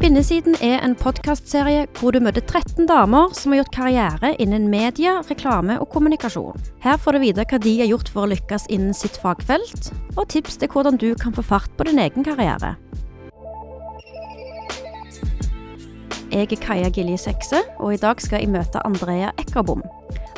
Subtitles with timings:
[0.00, 5.18] Kvinnesiden er en podkastserie hvor du møter 13 damer som har gjort karriere innen media,
[5.28, 6.56] reklame og kommunikasjon.
[6.80, 10.30] Her får du vite hva de har gjort for å lykkes innen sitt fagfelt, og
[10.32, 12.78] tips til hvordan du kan få fart på din egen karriere.
[16.32, 19.82] Jeg er Kaja Gilje Sekse, og i dag skal jeg møte Andrea Ekkerbom.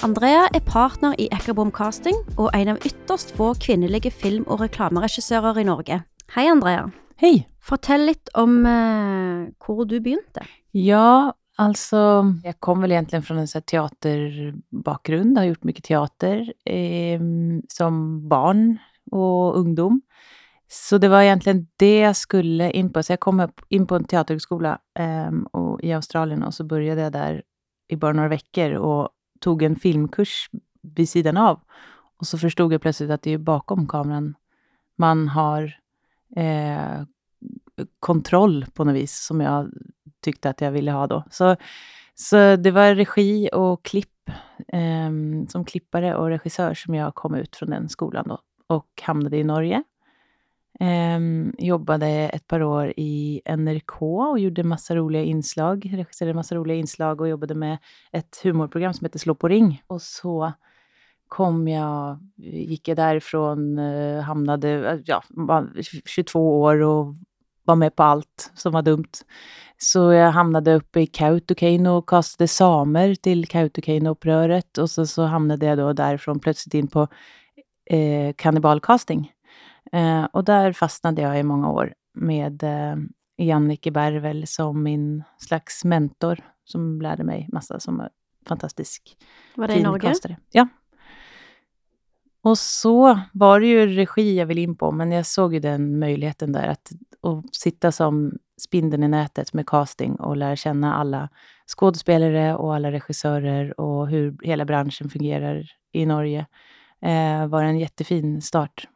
[0.03, 5.63] Andrea er partner i Ekkerbom Casting og en av ytterst få kvinnelige film- og reklameregissører
[5.63, 6.01] i Norge.
[6.35, 6.89] Hei, Andrea.
[7.23, 7.49] Hej!
[7.63, 10.43] Fortell litt om eh, hvor du begynte.
[10.75, 17.21] Ja, alltså jag kom väl egentligen från en så teaterbakgrund, har gjort mycket teater eh,
[17.69, 18.79] som barn
[19.11, 20.03] och ungdom.
[20.69, 23.03] Så det var egentligen det jag skulle in på.
[23.03, 27.13] Så jag kom in på en teaterhögskola eh, och, i Australien och så började jag
[27.13, 27.43] där
[27.89, 29.09] i bara några veckor och
[29.41, 30.51] tog en filmkurs
[30.83, 31.61] vid sidan av.
[32.19, 34.35] Och så förstod jag plötsligt att det är bakom kameran
[34.97, 35.82] man har
[36.37, 37.03] eh,
[38.01, 39.71] kontroll på något vis, som jag
[40.21, 41.25] tyckte att jag ville ha då.
[41.31, 41.57] Så,
[42.15, 44.29] så det var regi och klipp,
[44.69, 45.11] eh,
[45.49, 49.45] som klippare och regissör som jag kom ut från den skolan då och hamnade i
[49.45, 49.83] Norge.
[50.81, 51.21] Eh,
[51.59, 57.21] jobbade ett par år i NRK och gjorde massa roliga inslag, regisserade massa roliga inslag
[57.21, 57.79] och jobbade med
[58.13, 59.83] ett humorprogram som heter Slå på ring.
[59.87, 60.53] Och så
[61.33, 65.71] kom jag, gick jag därifrån, eh, hamnade, ja, var
[66.07, 67.15] 22 år och
[67.65, 69.13] var med på allt som var dumt.
[69.79, 75.67] Så jag hamnade uppe i Kautokeino och kastade samer till Kautokeino-uppröret och så, så hamnade
[75.67, 77.09] jag då därifrån plötsligt in på
[77.91, 79.33] eh, kannibalcasting.
[79.93, 82.97] Eh, och där fastnade jag i många år med eh,
[83.37, 88.09] Jannike Bervel som min slags mentor som lärde mig massa som
[88.49, 89.17] fantastisk.
[89.55, 90.09] Var det i Norge?
[90.09, 90.37] Kastare.
[90.51, 90.69] Ja,
[92.43, 95.99] och så var det ju regi jag ville in på, men jag såg ju den
[95.99, 101.29] möjligheten där att, att sitta som spindeln i nätet med casting och lära känna alla
[101.67, 106.47] skådespelare och alla regissörer och hur hela branschen fungerar i Norge
[107.01, 108.89] eh, var en jättefin start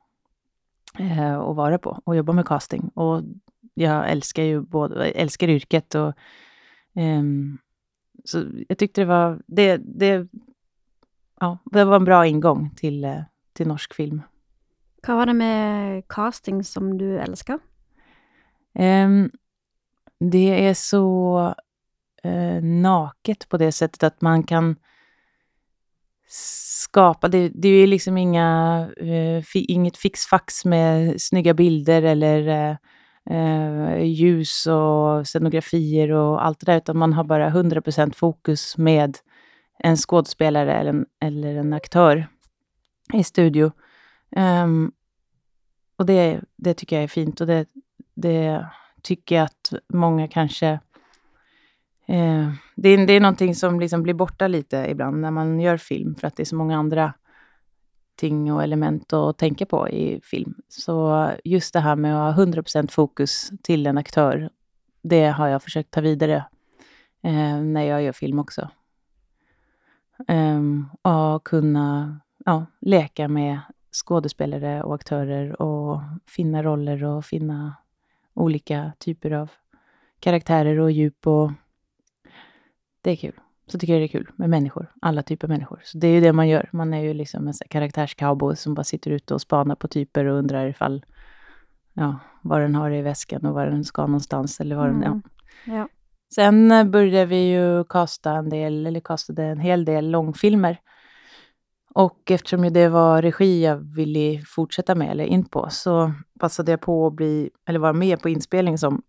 [0.99, 2.91] eh, att vara på och jobba med casting.
[2.95, 3.23] Och
[3.75, 6.09] jag älskar ju både, älskar yrket och
[7.01, 7.23] eh,
[8.25, 10.29] så jag tyckte det var, det, det,
[11.41, 13.21] ja, det var en bra ingång till eh,
[13.57, 14.23] till norsk film.
[15.07, 17.59] Hva var det med casting som du elsker?
[18.79, 19.31] Um,
[20.21, 21.55] det är så
[22.25, 24.77] uh, naket på det sättet att man kan
[26.29, 32.77] skapa, det, det är liksom inga, uh, fi, inget fixfax med snygga bilder eller
[33.31, 39.19] uh, ljus och scenografier och allt det där, utan man har bara 100% fokus med
[39.79, 42.27] en skådespelare eller en, eller en aktör
[43.13, 43.73] i studio.
[44.37, 44.93] Um,
[45.97, 47.67] och det, det tycker jag är fint och det,
[48.15, 48.67] det
[49.03, 50.69] tycker jag att många kanske...
[52.07, 55.77] Eh, det, är, det är någonting som liksom blir borta lite ibland när man gör
[55.77, 57.13] film, för att det är så många andra
[58.17, 60.55] ting och element att tänka på i film.
[60.69, 64.51] Så just det här med att ha 100% fokus till en aktör,
[65.03, 66.45] det har jag försökt ta vidare
[67.23, 68.71] eh, när jag gör film också.
[70.29, 73.61] Um, och kunna ja, leka med
[73.93, 77.75] skådespelare och aktörer och finna roller och finna
[78.35, 79.51] olika typer av
[80.21, 81.27] karaktärer och djup.
[81.27, 81.53] Och
[83.01, 83.41] det är kul.
[83.67, 85.81] Så tycker jag det är kul med människor, alla typer av människor.
[85.85, 86.69] Så det är ju det man gör.
[86.73, 90.39] Man är ju liksom en karaktärscowboy som bara sitter ute och spanar på typer och
[90.39, 91.05] undrar ifall,
[91.95, 95.09] ja, vad den har i väskan och var den ska någonstans eller vad den, ja.
[95.09, 95.23] Mm.
[95.79, 95.89] ja.
[96.35, 100.81] Sen började vi ju kasta en del, eller kastade en hel del långfilmer
[101.97, 106.81] och eftersom det var regi jag ville fortsätta med, eller in på, så passade jag
[106.81, 109.03] på att bli, eller vara med på inspelning som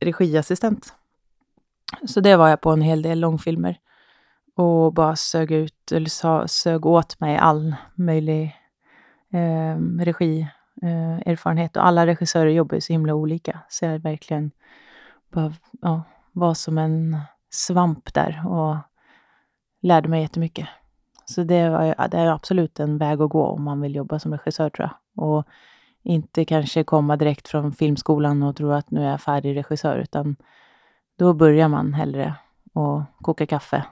[0.00, 0.94] regiassistent.
[2.06, 3.78] Så det var jag på en hel del långfilmer.
[4.54, 8.56] Och bara sög ut, eller sög åt mig all möjlig
[9.32, 11.76] ehm, eh, regierfarenhet.
[11.76, 13.58] Eh, och alla regissörer jobbar ju så himla olika.
[13.68, 14.50] Så jag verkligen
[15.32, 17.18] bara, ja, var som en
[17.50, 18.76] svamp där och
[19.82, 20.68] lärde mig jättemycket.
[21.28, 24.32] Så det, var, det är absolut en väg att gå om man vill jobba som
[24.32, 25.24] regissör tror jag.
[25.24, 25.46] Och
[26.02, 30.36] inte kanske komma direkt från filmskolan och tro att nu är jag färdig regissör, utan
[31.18, 32.34] då börjar man hellre
[32.72, 33.84] och koka kaffe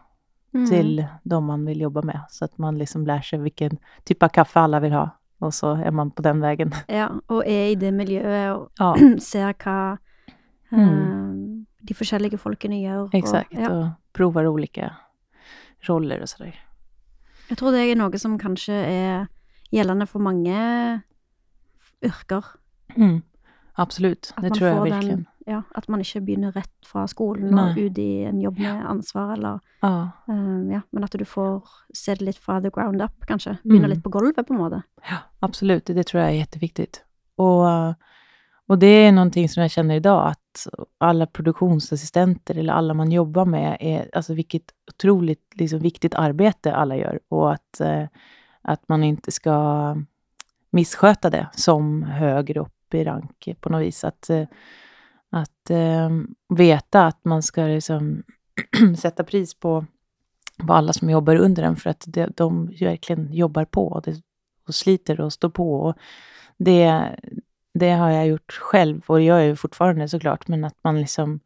[0.55, 0.71] mm.
[0.71, 4.29] till de man vill jobba med, så att man liksom lär sig vilken typ av
[4.29, 5.11] kaffe alla vill ha.
[5.38, 6.73] Och så är man på den vägen.
[6.87, 8.97] Ja, och är i det miljöet och ja.
[9.21, 9.99] ser vad
[10.71, 10.88] mm.
[10.88, 13.11] um, de olika folkene gör.
[13.12, 13.71] Exakt, och, ja.
[13.71, 14.97] och provar olika
[15.81, 16.65] roller och sådär.
[17.50, 19.26] Jeg tror det er noe som kanskje er
[19.72, 21.02] gjeldende for mange
[22.04, 22.44] yrker.
[22.96, 23.22] Mm.
[23.76, 24.32] absolut.
[24.37, 25.16] At Det tror jag verkligen.
[25.16, 27.70] Den, ja, at man ikke begynner rett fra skolen Nei.
[27.70, 31.62] og ut i en jobb med ansvar, eller Ja, eh, Ja, men at du får
[31.94, 33.58] se det litt fra the ground up, kanskje.
[33.64, 33.90] Begynne Mm.
[33.90, 34.82] litt på gulvet, på måte.
[35.10, 35.84] ja, absolut.
[35.87, 37.02] Det tror jag är jätteviktigt.
[37.37, 37.66] Och,
[38.69, 40.40] och det är någonting som jag känner idag, att
[40.99, 44.62] alla produktionsassistenter eller alla man jobbar med, är, alltså vilket
[44.93, 47.20] otroligt liksom, viktigt arbete alla gör.
[47.29, 48.05] Och att, eh,
[48.62, 49.97] att man inte ska
[50.70, 54.05] missköta det som högre upp i rank på något vis.
[54.05, 54.47] Att, eh,
[55.31, 56.11] att eh,
[56.49, 58.23] veta att man ska liksom
[58.99, 59.87] sätta pris på,
[60.67, 64.23] på alla som jobbar under en för att det, de verkligen jobbar på och, det,
[64.69, 65.81] och sliter och står på.
[65.81, 65.94] Och
[66.59, 67.17] det,
[67.78, 71.00] det har jag gjort själv och det gör jag ju fortfarande såklart, men att man
[71.00, 71.40] liksom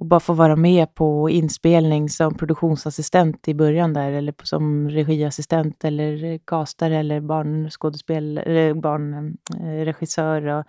[0.00, 5.84] och bara få vara med på inspelning som produktionsassistent i början där, eller som regiassistent
[5.84, 10.64] eller castare eller barnskådespelare, eller barnregissör eh, och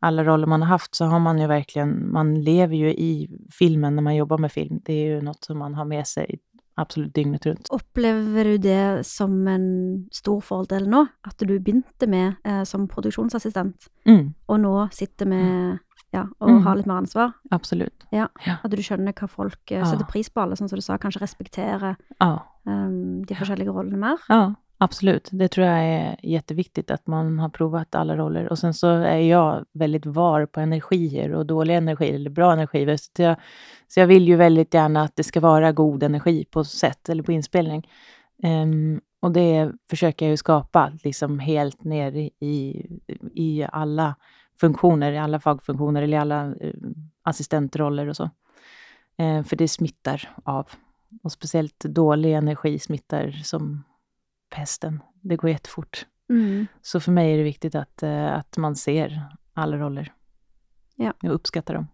[0.00, 3.28] alla roller man har haft, så har man ju verkligen, man lever ju i
[3.58, 4.80] filmen när man jobbar med film.
[4.84, 6.38] Det är ju något som man har med sig
[6.78, 7.66] absolut dygnet runt.
[7.70, 11.06] Opplever du det som en stor fordel nå?
[11.24, 15.78] At du begynte med eh, som produksjonsassistent, Mm, og nå sitter med
[16.12, 16.62] ja, og Mm.
[16.64, 17.32] har litt mer ansvar?
[17.50, 18.04] absolut.
[18.12, 19.84] At du skjønner hva folk eh, Ja.
[19.84, 22.38] setter pris på, alle, sånn som du sa, kanskje respektere Ja.
[22.66, 22.88] eh,
[23.26, 24.16] de forskjellige rollene mer?
[24.28, 25.28] Ja, absolut.
[25.32, 28.48] Det tror jag är jätteviktigt att man har provat alla roller.
[28.48, 32.98] Och sen så är jag väldigt var på energier och dålig energi eller bra energi.
[32.98, 33.36] Så jag,
[33.88, 37.22] så jag vill ju väldigt gärna att det ska vara god energi på sätt eller
[37.22, 37.88] på inspelning.
[38.42, 42.86] Um, och det försöker jag ju skapa liksom helt ner i,
[43.34, 44.14] i, alla
[44.60, 46.74] funktioner, i alla fagfunktioner eller i alla eh,
[47.22, 48.30] assistentroller och så.
[49.18, 50.68] Eh, för det smittar av.
[51.22, 53.82] Och speciellt dålig energi smittar som
[54.52, 55.00] pesten.
[55.20, 56.06] Det går jättefort.
[56.30, 56.66] Mm.
[56.82, 59.22] Så för mig är det viktigt att, eh, att man ser
[59.54, 60.12] alla roller.
[60.96, 61.12] Ja.
[61.22, 61.86] Jag uppskattar dem.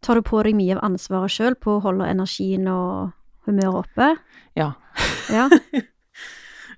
[0.00, 3.12] Tar du på deg mye av ansvaret sjøl på å holde energien og
[3.46, 4.16] humøret oppe?
[4.54, 4.72] Ja.
[5.30, 5.48] Ja.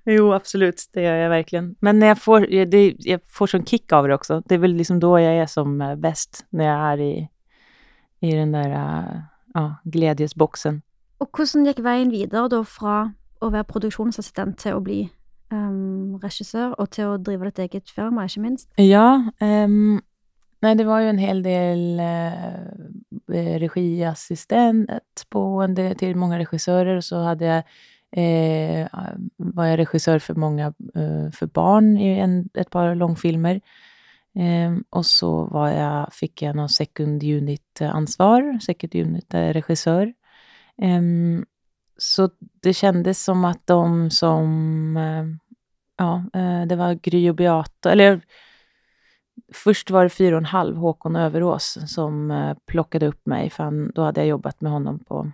[0.07, 0.89] Jo, absolut.
[0.93, 1.75] Det gör jag verkligen.
[1.79, 4.41] Men när jag, får, jag- det, jag får sån kick av det också.
[4.45, 6.45] Det är väl liksom då jag är som eh, bäst.
[6.49, 7.29] När jag är i,
[8.19, 9.21] i den där eh,
[9.53, 10.81] ja, glädjesboxen.
[11.19, 12.95] Og hvordan gikk veien videre da fra
[13.41, 15.09] å være produksjonsassistent til å bli
[15.51, 18.69] um, regissør, og til å drive ditt eget firma, ikke minst?
[18.81, 20.01] Ja, Um,
[20.61, 26.95] nei, det var ju en hel del eh, regiassistent på en del, till många regissörer.
[26.97, 27.63] Och så hade jag,
[28.11, 28.87] eh,
[29.37, 33.61] var jag regissör för många eh, för barn i en, ett par långfilmer.
[34.35, 40.13] Eh, och så var jag, fick jag någon second unit-ansvar, second unit-regissör.
[40.81, 41.01] Eh,
[41.97, 42.29] så
[42.61, 45.25] det kändes som att de som eh,
[45.97, 48.21] ja, eh, det var Gry och Beata, eller
[49.53, 53.63] först var det fyra och en halv, Håkon Överås, som eh, plockade upp mig, för
[53.63, 55.31] han, då hade jag jobbat med honom på,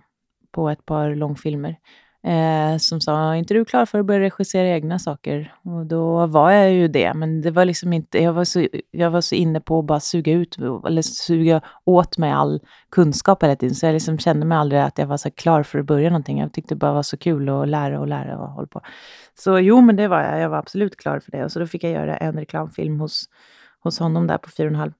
[0.50, 1.76] på ett par långfilmer.
[2.24, 5.54] Eh, som sa, är inte du klar för att börja regissera egna saker?
[5.64, 9.10] Och då var jag ju det, men det var liksom inte, jag var så, jag
[9.10, 12.60] var så inne på att bara suga ut, eller suga åt mig all
[12.90, 15.78] kunskap hela tiden, så jag liksom kände mig aldrig att jag var så klar för
[15.78, 16.38] att börja någonting.
[16.38, 18.80] Jag tyckte det bara var så kul att lära och lära och hålla på.
[19.34, 20.40] Så jo, men det var jag.
[20.40, 21.44] Jag var absolut klar för det.
[21.44, 23.24] Och så då fick jag göra en reklamfilm hos,
[23.80, 24.92] hos honom där på fyra och halv.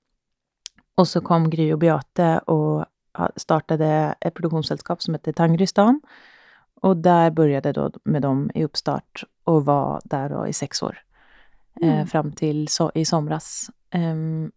[0.95, 2.87] Och så kom Gry och Beate och
[3.37, 6.01] startade ett produktionssällskap som hette Tangrystan.
[6.83, 10.99] Och där började då med dem i uppstart och var där då i sex år.
[11.83, 12.07] Eh, Mm.
[12.07, 13.71] fram till so i somras.
[13.91, 14.53] Ehm,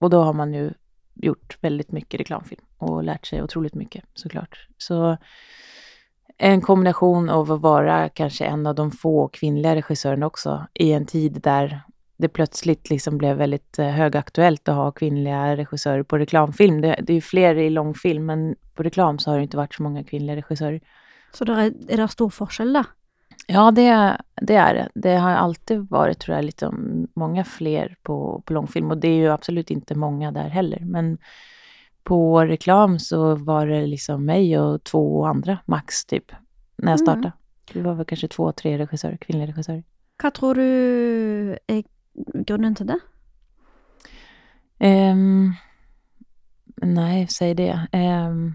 [0.00, 0.70] och då har man ju
[1.14, 4.68] gjort väldigt mycket reklamfilm och lärt sig otroligt mycket såklart.
[4.78, 5.16] Så
[6.38, 11.06] en kombination av att vara kanske en av de få kvinnliga regissörerna också i en
[11.06, 11.80] tid där
[12.16, 16.80] det plötsligt liksom blev väldigt eh, högaktuellt att ha kvinnliga regissörer på reklamfilm.
[16.80, 19.74] Det, det är ju fler i långfilm, men på reklam så har det inte varit
[19.74, 20.80] så många kvinnliga regissörer.
[21.32, 22.84] Så det er, er det stor forskjell, da?
[23.46, 24.88] Ja, det, det är det.
[24.94, 26.70] Det har alltid varit, tror jag, lite
[27.14, 28.90] många fler på, på långfilm.
[28.90, 30.80] Och det är ju absolut inte många där heller.
[30.84, 31.18] Men
[32.04, 36.32] på reklam så var det liksom mig och två andra max, typ,
[36.76, 37.06] när jag Mm.
[37.06, 37.32] startade.
[37.72, 39.82] Det var väl kanske två, tre regissörer, kvinnliga regissörer.
[40.22, 41.82] Hva tror du er
[42.46, 42.98] grunnen til det?
[44.78, 45.52] Ehm,
[46.82, 47.86] nej, säg det.
[47.92, 48.54] Ehm,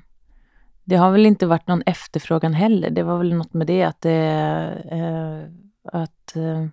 [0.84, 2.90] det har väl inte varit någon efterfrågan heller.
[2.90, 4.14] Det var väl något med det att det...
[4.92, 5.64] eh,
[6.02, 6.66] att, eh,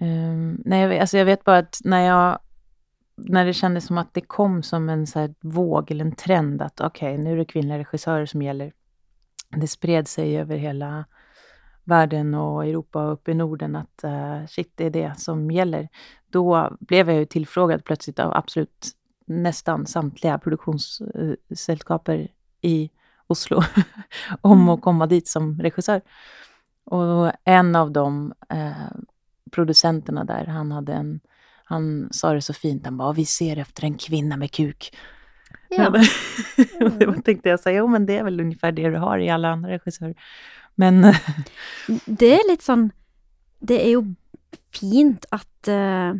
[0.00, 2.38] ehm, nej, jag vet, alltså jag vet bara att när jag...
[3.16, 6.62] När det kändes som att det kom som en så här våg eller en trend
[6.62, 8.72] att okej, nu är det kvinnliga regissörer som gäller.
[9.56, 11.04] Det spred sig över hela
[11.84, 15.88] världen och Europa och uppe i Norden att uh, shit, det är det som gäller.
[16.30, 18.86] Då blev jag ju tillfrågad plötsligt av absolut
[19.26, 22.28] nästan samtliga produktionssällskaper
[22.62, 22.90] i
[23.26, 23.62] Oslo
[24.40, 24.68] om Mm.
[24.68, 26.00] att komma dit som regissör.
[26.84, 28.92] Och en av de eh,
[29.50, 31.20] producenterna där, han hade en
[31.64, 34.96] han sa det så fint, han bara, vi ser efter en kvinna med kuk.
[35.68, 35.90] Ja.
[37.00, 39.48] då tänkte jag säga, jo men det är väl ungefär det du har i alla
[39.48, 40.14] andra regissörer.
[40.74, 41.02] Men
[42.06, 42.90] Det er litt sånn
[43.58, 44.04] Det er jo
[44.72, 46.10] fint at eh,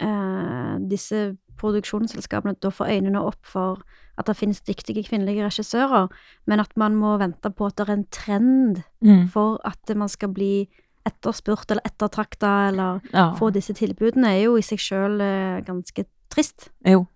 [0.00, 3.82] eh, disse produksjonsselskapene da får øynene opp for
[4.18, 6.10] at det finnes dyktige kvinnelige regissører,
[6.46, 10.08] men at man må vente på at det er en trend mm, for at man
[10.08, 10.68] skal bli
[11.08, 16.04] etterspurt eller ettertrakta eller ja, få disse tilbudene, er jo i seg sjøl eh, ganske
[16.30, 16.68] trist.
[16.86, 17.06] jo,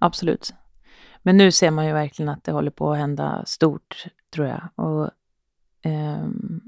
[0.00, 0.52] absolut.
[1.22, 4.62] Men nu ser man ju verkligen att det håller på att hända stort, tror jag.
[4.74, 5.10] Och
[5.82, 6.60] ehm,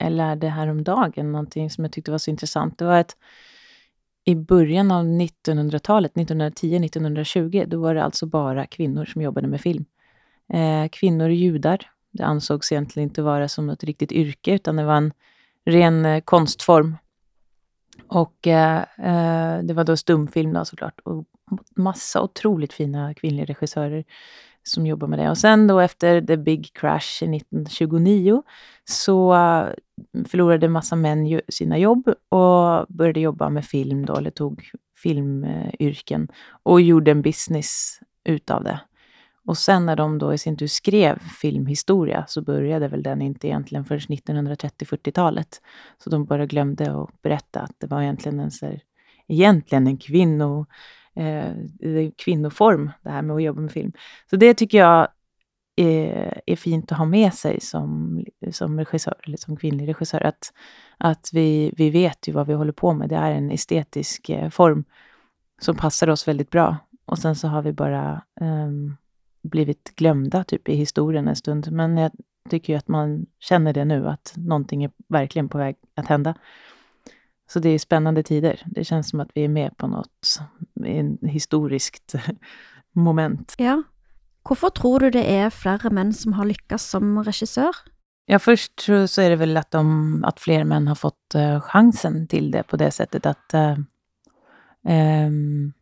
[0.00, 2.78] jag lärde häromdagen någonting som jag tyckte var så intressant.
[2.78, 3.16] Det var att
[4.24, 9.84] i början av 1900-talet, 1910-1920, då var det alltså bara kvinnor som jobbade med film.
[10.52, 14.84] Eh, kvinnor och judar, det ansågs egentligen inte vara som ett riktigt yrke, utan det
[14.84, 15.12] var en
[15.64, 16.96] ren eh, konstform.
[18.08, 21.00] Och eh, eh, det var då stumfilm då såklart.
[21.00, 21.24] Och
[21.76, 24.04] massa otroligt fina kvinnliga regissörer
[24.64, 25.30] som jobbar med det.
[25.30, 28.42] Och sen då efter The Big Crash 1929
[28.84, 29.68] så eh,
[30.28, 34.70] förlorade massa män sina jobb och började jobba med film då, eller tog
[35.02, 36.28] filmyrken
[36.62, 38.80] och gjorde en business utav det.
[39.46, 43.48] Och sen när de då i sin tur skrev filmhistoria så började väl den inte
[43.48, 45.60] egentligen förrän 1930-40-talet.
[45.98, 48.80] Så de bara glömde att berätta att det var egentligen en, så här,
[49.28, 50.66] egentligen en kvinno,
[51.14, 53.92] eh, kvinnoform, det här med att jobba med film.
[54.30, 55.08] Så det tycker jag
[55.76, 58.20] är, är fint att ha med sig som,
[58.52, 60.20] som regissör, eller som kvinnlig regissör.
[60.26, 60.52] Att,
[60.98, 63.08] att vi, vi vet ju vad vi håller på med.
[63.08, 64.84] Det är en estetisk eh, form
[65.60, 66.76] som passar oss väldigt bra.
[67.04, 68.96] Och sen så har vi bara ehm,
[69.42, 71.72] blivit glömda typ i historien en stund.
[71.72, 72.12] Men jag
[72.50, 76.34] tycker ju att man känner det nu, att någonting är verkligen på väg att hända.
[77.54, 78.62] Så det är spännande tider.
[78.66, 80.40] Det känns som att vi är med på något
[81.22, 82.14] historiskt
[82.92, 83.54] moment.
[83.58, 83.82] Ja.
[84.48, 87.70] Hvorfor tror du det er flere menn som har lykkes som regissør?
[88.26, 92.26] Ja, först så är det väl att, de, att fler män har fått eh, chansen
[92.26, 93.54] till det på det sättet att...
[93.54, 93.78] eh,
[94.88, 95.72] ehm,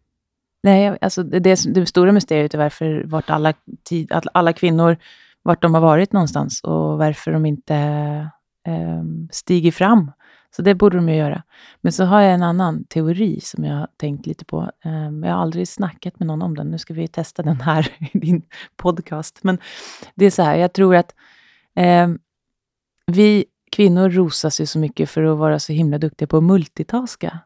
[0.62, 1.40] nej, alltså det,
[1.74, 3.54] det, stora mysteriet är varför vart alla,
[3.88, 4.96] tid, alla kvinnor,
[5.42, 7.74] vart de har varit någonstans och varför de inte
[8.68, 10.10] ehm, stiger fram.
[10.56, 11.42] Så det borde de ju göra.
[11.80, 14.70] Men så har jag en annan teori som jag har tänkt lite på.
[14.84, 16.70] Ehm, jag har aldrig snackat med någon om den.
[16.70, 18.42] Nu ska vi testa den här i din
[18.76, 19.38] podcast.
[19.42, 19.58] Men
[20.14, 21.14] det är så här, jag tror att
[21.76, 22.08] eh,
[23.06, 27.38] vi kvinnor rosas ju så mycket för att vara så himla duktiga på att multitaska.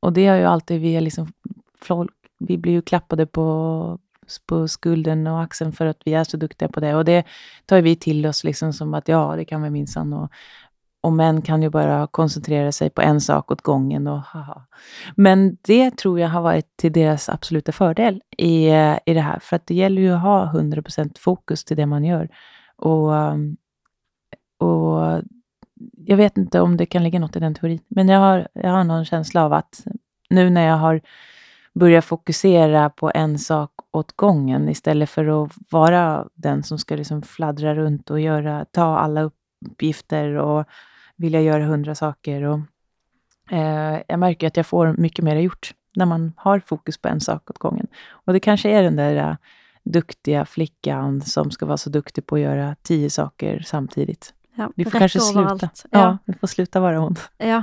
[0.00, 1.32] Och det har ju alltid vi liksom,
[1.80, 3.98] folk, vi blir ju klappade på,
[4.46, 6.94] på skulden och axeln för att vi är så duktiga på det.
[6.94, 7.24] Och det
[7.66, 10.12] tar vi till oss liksom som att ja, det kan vi minsann.
[10.12, 10.30] Och,
[11.00, 14.66] och män kan ju bara koncentrera sig på en sak åt gången och haha.
[15.16, 19.38] Men det tror jag har varit till deras absoluta fördel i, eh, i det här.
[19.38, 22.28] För att det gäller ju att ha 100% fokus till det man gör.
[22.76, 23.56] Och, ehm,
[24.58, 25.22] och
[25.96, 27.80] jag vet inte om det kan ligga något i den teorin.
[27.88, 29.84] Men jag har, jag har någon känsla av att
[30.30, 31.00] nu när jag har
[31.74, 37.22] börjat fokusera på en sak åt gången istället för att vara den som ska liksom
[37.22, 40.64] fladdra runt och göra, ta alla upp uppgifter och
[41.16, 42.42] vilja göra hundra saker.
[42.42, 42.60] Och,
[43.50, 47.20] eh, jag märker att jag får mycket mer gjort när man har fokus på en
[47.20, 47.86] sak åt gången.
[48.10, 49.36] Och det kanske är den där eh,
[49.84, 54.34] duktiga flickan som ska vara så duktig på att göra tio saker samtidigt.
[54.54, 55.58] Ja, Vi får kanske sluta.
[55.60, 55.88] Ja.
[55.90, 56.18] Ja.
[56.24, 57.16] vi får sluta vara hon.
[57.38, 57.62] Ja,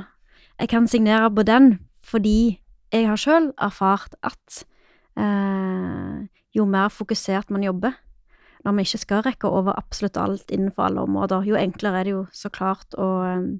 [0.59, 2.59] jeg kan signere på den, fordi
[2.91, 4.65] jeg har sjøl erfart at
[5.19, 7.91] eh, jo mer fokusert man jobber,
[8.65, 12.11] når man ikke skal rekke over absolutt alt innenfor alle områder, jo enklere er det
[12.15, 13.59] jo så klart å eh,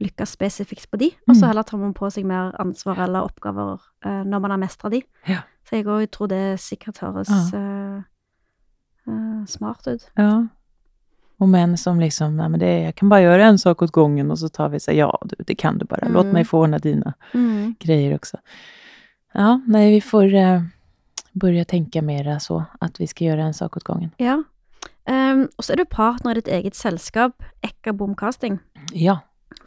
[0.00, 1.48] lykkes spesifikt på de, og så Mm.
[1.48, 5.02] heller tar man på seg mer ansvar eller oppgaver eh, når man har mestra de.
[5.26, 5.42] Ja.
[5.64, 7.58] Så jeg òg tror det sikkert høres Ja.
[7.58, 8.02] eh,
[9.08, 10.10] eh, smart ut.
[10.16, 10.46] Ja.
[11.38, 14.30] Och män som liksom, nej men det, jag kan bara göra en sak åt gången
[14.30, 16.08] och så tar vi så ja du, det kan du bara.
[16.08, 16.32] Låt Mm.
[16.34, 17.74] mig få ordna dina Mm.
[17.80, 18.36] grejer också.
[19.34, 20.62] Ja, nej vi får eh,
[21.32, 24.10] börja tänka mera så, att vi ska göra en sak åt gången.
[24.16, 24.42] Ja.
[25.10, 28.58] Um, og så er du partner i ditt eget selskap, Ekka Bomcasting.
[28.92, 29.18] Ja.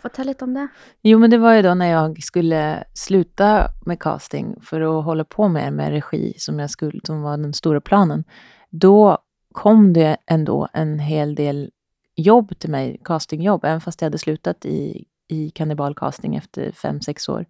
[0.02, 0.68] Fortell litt om det.
[1.02, 5.24] Jo, men det var ju då när jag skulle sluta med casting för att hålla
[5.24, 8.24] på mer med regi som, jag skulle, som var den stora planen.
[8.70, 9.18] Då
[9.52, 11.72] kom det ändå en hel del
[12.16, 17.30] jobb till mig, castingjobb, även fast jag hade slutat i, i kannibalcasting efter fem sex
[17.30, 17.46] år.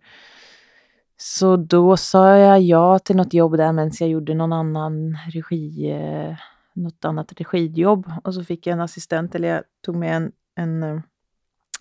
[1.17, 5.91] Så då sa jag ja till något jobb där medan jag gjorde någon annan regi,
[5.91, 6.38] eh,
[6.74, 8.12] något annat regijobb.
[8.24, 10.84] Och så fick jag en assistent, eller jag tog med en, en,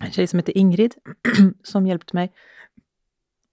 [0.00, 0.94] en tjej som heter Ingrid,
[1.62, 2.32] som hjälpte mig.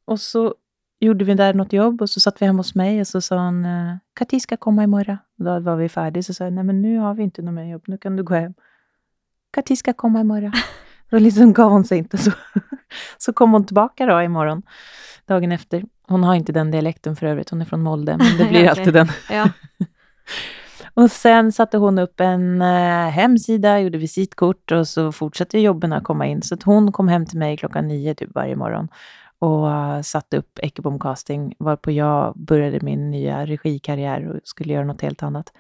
[0.05, 0.55] Och så
[0.99, 3.45] gjorde vi där något jobb och så satt vi hemma hos mig och så sa
[3.45, 5.17] hon eh, Kati ska komma imorgon.
[5.35, 7.71] Då var vi färdiga så sa jag nej men nu har vi inte något mer
[7.71, 8.53] jobb, nu kan du gå hem.
[9.51, 10.53] Kati ska komma imorgon.
[11.11, 12.17] Då liksom gav hon sig inte.
[12.23, 12.31] Så,
[13.17, 14.61] så kom hon tillbaka då imorgon,
[15.25, 15.83] dagen efter.
[16.07, 18.93] Hon har inte den dialekten för övrigt, hon är från Molde, men det blir alltid
[18.93, 19.07] den.
[19.29, 19.49] Ja.
[20.93, 26.25] och sen satte hon upp en eh, hemsida, gjorde visitkort och så fortsatte jobben komma
[26.25, 26.41] in.
[26.41, 28.87] Så att hon kom hem till mig klockan nio typ varje morgon
[29.41, 34.85] och uh, satte upp Ekebom Casting, varpå jag började min nya regikarriär och skulle göra
[34.85, 35.53] något helt annat.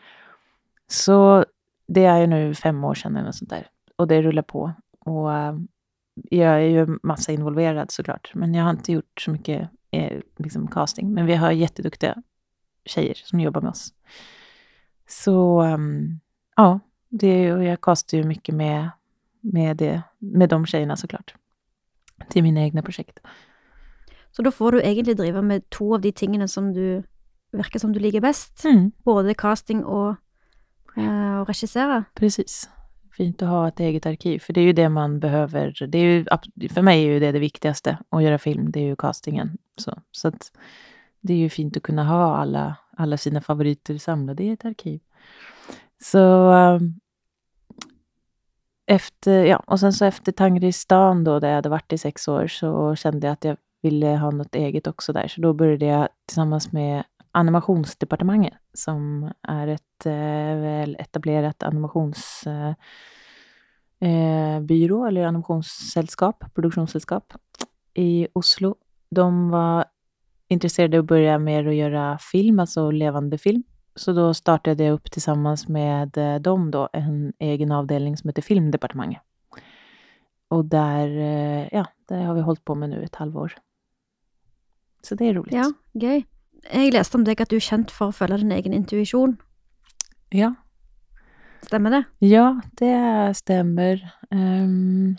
[0.87, 1.45] Så
[1.87, 3.67] det är ju nu fem år sedan eller något sånt där.
[3.95, 4.73] Och det rullar på.
[5.05, 5.59] Och uh,
[6.29, 10.67] jag är ju massa involverad såklart, men jag har inte gjort så mycket eh, liksom
[10.67, 11.13] casting.
[11.13, 12.23] Men vi har jätteduktiga
[12.85, 13.93] tjejer som jobbar med oss.
[15.07, 16.19] Så um,
[16.55, 16.79] ja,
[17.09, 18.89] det, och jag castar ju mycket med,
[19.41, 21.35] med, det, med de tjejerna såklart.
[22.29, 23.19] Till mina egna projekt.
[24.31, 27.03] Så da får du egentlig drive med to av de tingene som du
[27.51, 28.65] virker som du liker best.
[28.65, 28.91] Mm.
[29.03, 30.15] Både casting och,
[30.97, 32.03] eh, och regissera.
[32.13, 32.69] Precis.
[33.21, 35.87] Fint att ha ett eget arkiv, för det är ju det man behöver.
[35.87, 36.25] Det är ju,
[36.69, 39.57] för mig är ju det det viktigaste, att göra film, det är ju castingen.
[39.77, 40.51] Så, så att
[41.19, 44.99] det är ju fint att kunna ha alla, alla sina favoriter samlade i ett arkiv.
[46.01, 46.99] Så ehm,
[48.85, 52.47] efter, ja, och sen så efter Tangristan då, där jag hade varit i sex år,
[52.47, 55.27] så kände jag att jag ville ha något eget också där.
[55.27, 62.75] Så då började jag tillsammans med Animationsdepartementet som är ett eh, väl etablerat animationsbyrå
[63.99, 67.33] eh, eh eller animationssällskap, produktionssällskap
[67.93, 68.75] i Oslo.
[69.09, 69.85] De var
[70.47, 73.63] intresserade av att börja med att göra film, alltså levande film.
[73.95, 78.41] Så då startade jag upp tillsammans med eh, dem då en egen avdelning som heter
[78.41, 79.21] Filmdepartementet.
[80.47, 83.53] Och där, eh, ja, där har vi hållit på med nu ett halvår.
[85.01, 85.53] Så det är roligt.
[85.53, 86.25] Ja, gøy.
[86.69, 89.37] Jeg leste om deg at du er kjent for å følge din egen intuisjon.
[90.33, 90.53] Ja.
[91.65, 92.03] Stämmer det?
[92.19, 94.11] Ja, det stämmer.
[94.31, 95.17] Um,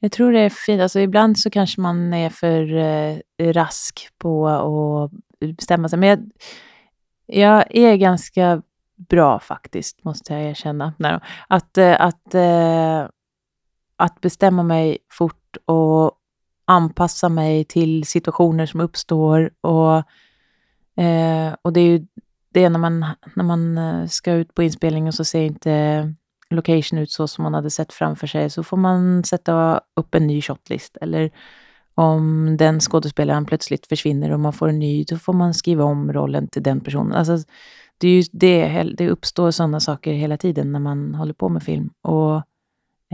[0.00, 0.82] jag tror det är fint.
[0.82, 5.10] Alltså, ibland så kanske man är för uh, rask på att
[5.56, 5.98] bestämma sig.
[5.98, 6.08] Men
[7.26, 8.62] jag, jag, är ganska
[8.96, 10.94] bra faktiskt, måste jag erkänna.
[10.98, 13.08] Nej, att, uh, att, uh,
[13.96, 16.12] att bestämma mig fort och
[16.64, 19.50] anpassa mig till situationer som uppstår.
[19.60, 20.02] Och,
[20.98, 22.06] eh, och det är ju
[22.52, 23.00] det när man,
[23.34, 26.14] när man eh, ska ut på inspelning och så ser inte
[26.50, 30.26] location ut så som man hade sett framför sig, så får man sätta upp en
[30.26, 30.96] ny shotlist.
[31.00, 31.30] Eller
[31.94, 36.12] om den skådespelaren plötsligt försvinner och man får en ny, då får man skriva om
[36.12, 37.12] rollen till den personen.
[37.12, 37.38] Alltså,
[37.98, 41.62] det, är ju det, det uppstår sådana saker hela tiden när man håller på med
[41.62, 41.90] film.
[42.02, 42.36] Och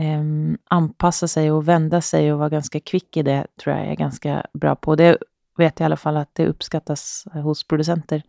[0.03, 0.23] eh,
[0.69, 4.45] anpassa sig och vända sig och vara ganska kvick i det tror jag är ganska
[4.53, 4.95] bra på.
[4.95, 5.17] Det
[5.57, 8.23] vet jag i alla fall att det uppskattas hos producenter.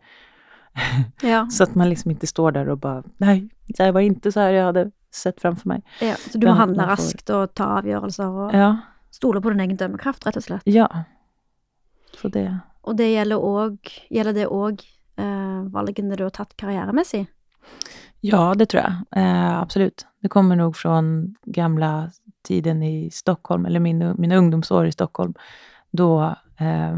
[1.21, 1.47] Ja.
[1.51, 4.51] så att man liksom inte står där och bara, nej, det var inte så här
[4.51, 5.83] jag hade sett framför mig.
[6.01, 6.89] Ja, så du må handla får...
[6.89, 8.77] raskt och ta avgörelser och ja.
[9.11, 10.61] stole på din egen dömekraft, rätt och slett.
[10.65, 11.03] Ja.
[12.21, 12.59] Så det...
[12.81, 13.77] Och det gäller, også,
[14.09, 14.83] gäller det òg
[15.17, 17.31] eh, valgene du har tagit karriärmässigt?
[18.21, 19.23] Ja, det tror jag.
[19.23, 20.05] Eh, absolut.
[20.21, 22.11] Det kommer nog från gamla
[22.43, 25.33] tiden i Stockholm, eller min, mina ungdomsår i Stockholm.
[25.97, 26.97] Då eh,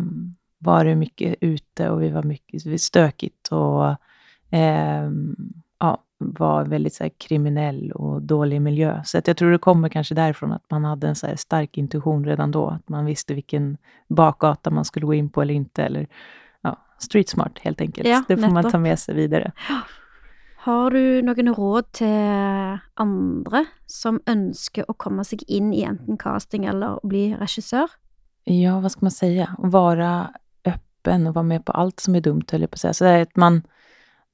[0.57, 3.85] var det mycket ute och vi var mycket stökigt och
[4.49, 5.09] eh,
[5.79, 9.01] ja, var väldigt så här, kriminell och dålig miljö.
[9.05, 12.25] Så att jag tror det kommer kanske därifrån att man hade en så stark intuition
[12.25, 12.69] redan då.
[12.69, 15.83] Att man visste vilken bakgata man skulle gå in på eller inte.
[15.83, 16.07] Eller,
[16.61, 18.07] ja, street smart helt enkelt.
[18.07, 18.63] Ja, det får nettopp.
[18.63, 19.51] man ta med sig vidare.
[20.59, 26.65] Har du noen råd til andre som ønsker å komme seg inn i enten casting
[26.67, 27.87] eller bli regissör?
[28.51, 29.55] Ja, vad ska man säga?
[29.57, 30.33] Vara
[30.65, 32.93] öppen och vara med på allt som är dumt, höll jag på att säga.
[32.93, 33.61] Så det är att man,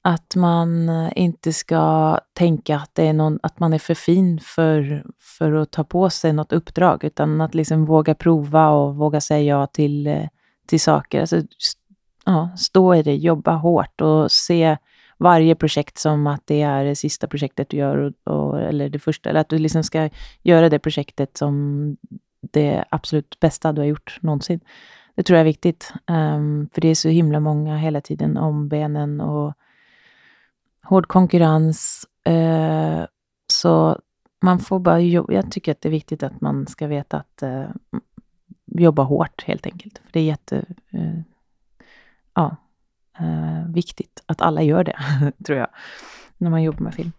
[0.02, 4.40] att man eh, inte ska tänka att, det är någon, att man är för fin
[4.40, 9.20] för, för att ta på sig något uppdrag, utan att liksom våga prova och våga
[9.20, 10.28] säga ja till, eh,
[10.66, 11.20] till saker.
[11.20, 11.42] Alltså,
[12.24, 14.76] ja, stå i det, jobba hårt och se
[15.18, 18.98] varje projekt som att det är det sista projektet du gör, och, och, eller det
[18.98, 20.10] första, eller att du liksom ska
[20.42, 21.96] göra det projektet som
[22.50, 24.60] det absolut bästa du har gjort någonsin.
[25.14, 28.68] Det tror jag är viktigt, um, för det är så himla många hela tiden om
[28.68, 29.54] benen och
[30.82, 32.06] hård konkurrens.
[32.28, 33.04] Uh,
[33.52, 34.00] så
[34.42, 35.32] man får bara jobba.
[35.32, 38.00] Jag tycker att det är viktigt att man ska veta att uh,
[38.66, 39.98] jobba hårt helt enkelt.
[39.98, 40.64] För det är jätte...
[40.94, 41.20] Uh,
[42.34, 42.56] ja,
[43.20, 44.98] uh, viktigt att alla gör det,
[45.46, 45.68] tror jag,
[46.38, 47.12] när man jobbar med film.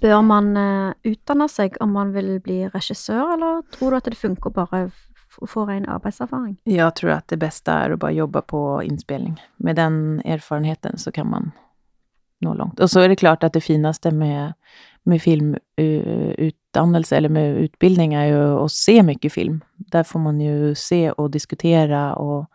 [0.00, 4.14] Bör man eh, utdanna sig om man vill bli regissör, eller tror du att det
[4.14, 4.90] funkar bara
[5.48, 6.58] få ren arbetserfarenhet?
[6.64, 9.42] Jag tror att det bästa är att bara jobba på inspelning.
[9.56, 11.50] Med den erfarenheten så kan man
[12.38, 12.80] nå långt.
[12.80, 14.52] Och så är det klart att det finaste med,
[15.02, 19.60] med filmutdannelse eller med utbildning är ju att se mycket film.
[19.76, 22.50] Där får man ju se och diskutera och,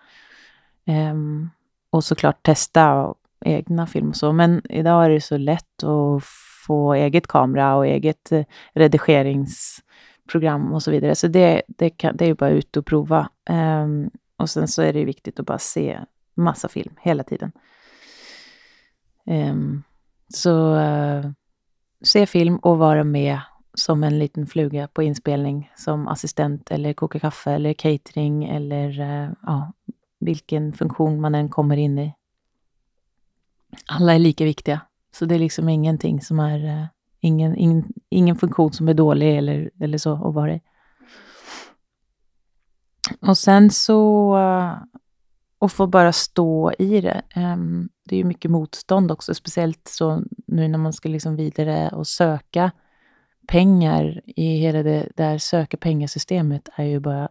[1.12, 1.50] um,
[1.90, 3.14] och såklart testa
[3.46, 4.34] egna filmer och så.
[4.34, 6.24] Men idag är det så lätt att
[6.68, 11.16] få eget kamera och eget eh, redigeringsprogram och så vidare.
[11.16, 13.30] Så det, det, kan, det är ju bara ut och prova.
[13.50, 16.00] Um, och sen så är det viktigt att bara se
[16.34, 17.52] massa film hela tiden.
[19.26, 19.84] Um,
[20.34, 21.26] så uh,
[22.02, 23.40] se film och vara med
[23.74, 29.32] som en liten fluga på inspelning som assistent eller koka kaffe eller catering eller uh,
[29.42, 29.72] ja,
[30.20, 32.14] vilken funktion man än kommer in i.
[33.86, 34.82] Alla är lika viktiga,
[35.16, 36.86] så det är liksom ingenting som är eh,
[37.20, 40.62] ingen, ingen, ingen funktion som är dålig eller, eller så att vara i.
[43.22, 45.00] Och sen så eh,
[45.60, 47.22] och få bara stå i det.
[47.36, 51.90] Ehm, det är ju mycket motstånd också, speciellt så nu när man ska liksom vidare
[51.90, 52.72] och söka
[53.48, 57.30] pengar i hela det där söka pengasystemet är ju bara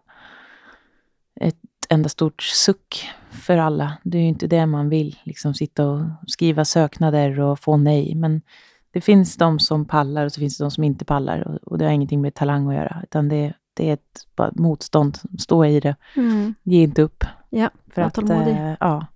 [1.91, 3.99] enda stort suck för alla.
[4.03, 8.15] Det är ju inte det man vill, liksom sitta och skriva söknader och få nej.
[8.15, 8.43] Men
[8.91, 11.85] det finns de som pallar och så finns det de som inte pallar och, det
[11.85, 15.19] har ingenting med talang att göra, utan det, det är ett bara motstånd.
[15.39, 15.97] Stå i det.
[16.17, 16.55] Mm.
[16.63, 17.25] Ge inte upp.
[17.51, 19.07] Ja, för att, äh, ja,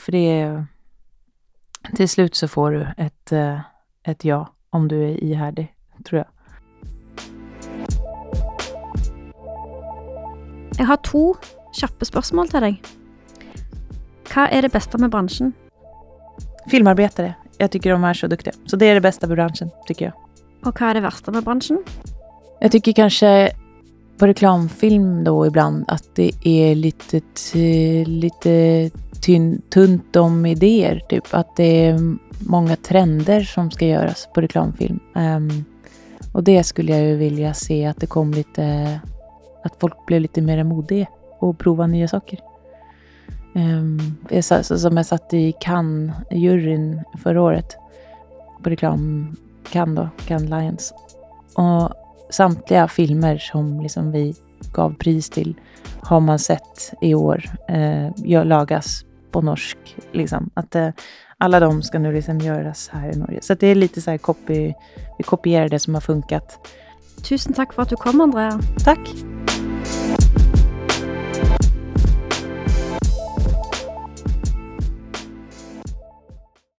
[0.00, 0.64] för det
[1.96, 3.60] till slut så får du ett, äh,
[4.02, 5.74] ett ja om du är ihärdig,
[6.04, 6.28] tror jag.
[10.78, 11.36] Jag har två
[11.72, 12.82] kjappe spørsmål till dig.
[14.34, 15.52] Vad är det bästa med branschen?
[16.70, 17.34] Filmarbetare.
[17.58, 18.54] Jag tycker de är så duktiga.
[18.66, 20.14] Så det är det bästa med branschen, tycker jag.
[20.68, 21.84] Och vad är det värsta med branschen?
[22.60, 23.50] Jag tycker kanske
[24.18, 27.20] på reklamfilm då ibland att det är lite,
[28.04, 28.90] lite
[29.26, 31.02] tyn, tunt om idéer.
[31.08, 32.16] Typ att det är
[32.48, 35.00] många trender som ska göras på reklamfilm.
[35.14, 35.64] Um,
[36.32, 39.00] och det skulle jag ju vilja se att det kom lite,
[39.64, 41.06] att folk blev lite mer modiga
[41.40, 42.38] och prova nya saker.
[43.54, 47.76] Um, jag, som jag satt i Cannes-juryn förra året
[48.62, 49.36] på reklam
[49.70, 50.94] Cannes då, Cannes Lions.
[51.54, 51.94] Och
[52.30, 54.34] samtliga filmer som liksom vi
[54.72, 55.54] gav pris till
[56.00, 59.78] har man sett i år eh, lagas på norsk.
[60.12, 60.50] Liksom.
[60.54, 60.88] Att, eh,
[61.38, 63.38] alla de ska nu liksom göras här i Norge.
[63.42, 64.72] Så det är lite så här copy,
[65.18, 66.68] vi kopierar det som har funkat.
[67.28, 68.60] Tusen tack för att du kom Andrea.
[68.84, 69.00] Tack.